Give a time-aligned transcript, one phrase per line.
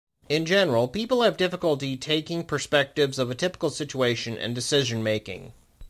[0.29, 5.53] In general, people have difficulty taking perspectives of a typical situation and decision making.